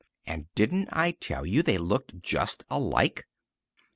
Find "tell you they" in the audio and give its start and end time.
1.11-1.77